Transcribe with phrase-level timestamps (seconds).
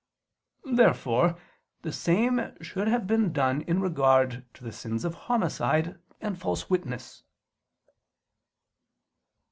[0.65, 1.37] Therefore
[1.83, 6.71] the same should have been done in regard to the sins of homicide and false
[6.71, 7.21] witness.